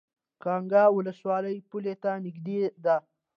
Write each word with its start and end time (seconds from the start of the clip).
کانګ 0.43 0.73
ولسوالۍ 0.95 1.57
پولې 1.69 1.93
ته 2.03 2.11
نږدې 2.25 2.59
ده؟ 2.83 2.95